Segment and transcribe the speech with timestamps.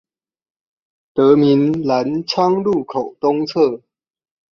[1.13, 3.83] 德民藍昌路口東側